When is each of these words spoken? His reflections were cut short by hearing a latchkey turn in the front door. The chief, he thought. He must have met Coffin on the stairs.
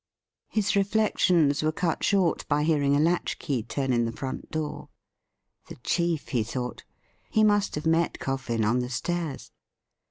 His 0.49 0.75
reflections 0.75 1.61
were 1.61 1.71
cut 1.71 2.03
short 2.03 2.47
by 2.47 2.63
hearing 2.63 2.95
a 2.95 2.99
latchkey 2.99 3.61
turn 3.61 3.93
in 3.93 4.05
the 4.05 4.11
front 4.11 4.49
door. 4.49 4.89
The 5.67 5.75
chief, 5.83 6.29
he 6.29 6.41
thought. 6.43 6.83
He 7.29 7.43
must 7.43 7.75
have 7.75 7.85
met 7.85 8.17
Coffin 8.19 8.65
on 8.65 8.79
the 8.79 8.89
stairs. 8.89 9.51